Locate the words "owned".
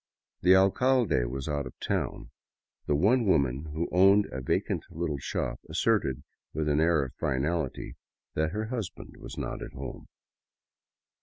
3.91-4.25